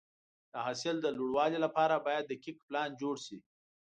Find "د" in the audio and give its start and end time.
0.51-0.53, 1.01-1.07